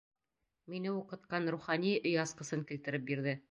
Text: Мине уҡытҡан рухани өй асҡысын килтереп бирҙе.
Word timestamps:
Мине 0.73 0.93
уҡытҡан 1.01 1.51
рухани 1.57 1.93
өй 2.01 2.17
асҡысын 2.25 2.67
килтереп 2.73 3.09
бирҙе. 3.13 3.41